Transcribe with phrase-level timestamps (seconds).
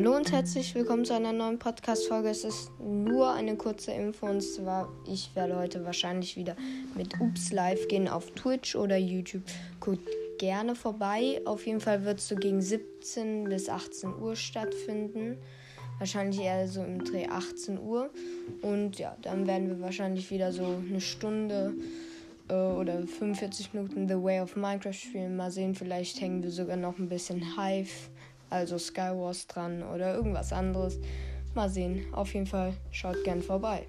[0.00, 2.30] Hallo und herzlich willkommen zu einer neuen Podcast-Folge.
[2.30, 6.56] Es ist nur eine kurze Info und zwar, ich werde heute wahrscheinlich wieder
[6.96, 9.42] mit Ups live gehen auf Twitch oder YouTube.
[9.78, 10.08] Guckt
[10.38, 11.42] gerne vorbei.
[11.44, 15.36] Auf jeden Fall wird es so gegen 17 bis 18 Uhr stattfinden.
[15.98, 18.08] Wahrscheinlich eher so im Dreh 18 Uhr.
[18.62, 21.74] Und ja, dann werden wir wahrscheinlich wieder so eine Stunde
[22.48, 25.36] äh, oder 45 Minuten The Way of Minecraft spielen.
[25.36, 28.08] Mal sehen, vielleicht hängen wir sogar noch ein bisschen Hive
[28.50, 30.98] also Skywars dran oder irgendwas anderes.
[31.54, 32.04] Mal sehen.
[32.12, 33.86] Auf jeden Fall schaut gern vorbei.